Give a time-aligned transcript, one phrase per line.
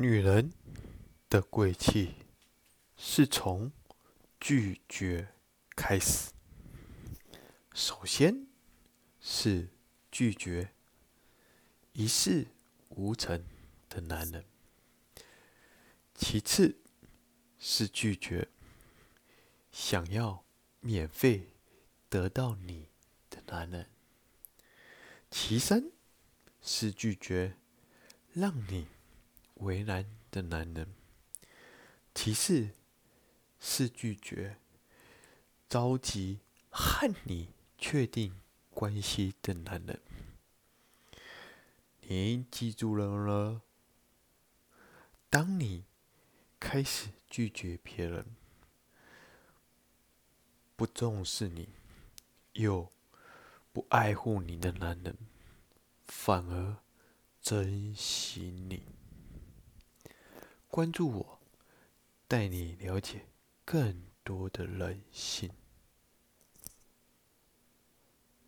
[0.00, 0.54] 女人
[1.28, 2.14] 的贵气
[2.96, 3.70] 是从
[4.40, 5.28] 拒绝
[5.76, 6.30] 开始。
[7.74, 8.46] 首先
[9.20, 9.68] 是
[10.10, 10.72] 拒绝
[11.92, 12.46] 一事
[12.88, 13.44] 无成
[13.90, 14.42] 的男人，
[16.14, 16.78] 其次
[17.58, 18.48] 是拒绝
[19.70, 20.42] 想要
[20.80, 21.52] 免费
[22.08, 22.88] 得到你
[23.28, 23.90] 的男人，
[25.30, 25.90] 其三
[26.62, 27.58] 是拒绝
[28.32, 28.86] 让你。
[29.60, 30.88] 为难的男人，
[32.14, 32.70] 其次
[33.58, 34.56] 是拒绝
[35.68, 40.00] 着急和你确定关系的男人。
[42.02, 43.62] 你记住了吗？
[45.28, 45.84] 当你
[46.58, 48.26] 开始拒绝别人，
[50.74, 51.68] 不重视你，
[52.54, 52.90] 又
[53.72, 55.16] 不爱护你的男人，
[56.02, 56.78] 反而
[57.40, 58.82] 珍惜你。
[60.70, 61.40] 关注我，
[62.28, 63.26] 带你了解
[63.64, 65.50] 更多的人性。